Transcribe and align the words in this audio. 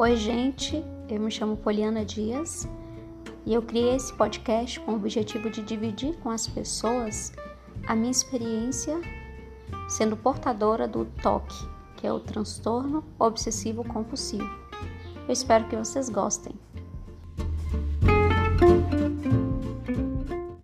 Oi, 0.00 0.16
gente, 0.16 0.82
eu 1.10 1.20
me 1.20 1.30
chamo 1.30 1.58
Poliana 1.58 2.06
Dias 2.06 2.66
e 3.44 3.52
eu 3.52 3.60
criei 3.60 3.96
esse 3.96 4.10
podcast 4.14 4.80
com 4.80 4.92
o 4.92 4.94
objetivo 4.94 5.50
de 5.50 5.60
dividir 5.60 6.16
com 6.20 6.30
as 6.30 6.46
pessoas 6.46 7.34
a 7.86 7.94
minha 7.94 8.10
experiência 8.10 8.98
sendo 9.90 10.16
portadora 10.16 10.88
do 10.88 11.04
TOC, 11.04 11.52
que 11.98 12.06
é 12.06 12.12
o 12.14 12.18
transtorno 12.18 13.04
obsessivo 13.18 13.84
compulsivo. 13.84 14.48
Eu 15.28 15.32
espero 15.34 15.68
que 15.68 15.76
vocês 15.76 16.08
gostem. 16.08 16.54